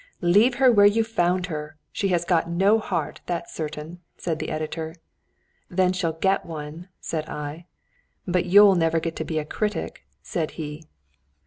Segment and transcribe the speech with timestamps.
[0.23, 1.77] "Leave her where you found her!
[1.91, 4.95] She has got no heart that's certain!" said the editor.
[5.69, 7.67] "Then she'll get one!" said I.
[8.27, 10.85] "But you'll never get to be a critic," said he.